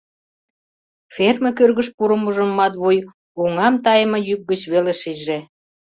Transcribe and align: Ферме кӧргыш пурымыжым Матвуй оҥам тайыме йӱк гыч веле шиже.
Ферме 1.13 1.49
кӧргыш 1.57 1.87
пурымыжым 1.97 2.49
Матвуй 2.57 2.97
оҥам 3.41 3.75
тайыме 3.83 4.19
йӱк 4.27 4.41
гыч 4.49 4.61
веле 4.73 4.93
шиже. 5.01 5.37